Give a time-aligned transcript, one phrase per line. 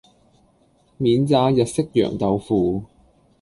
[0.97, 2.85] 免炸日式揚豆腐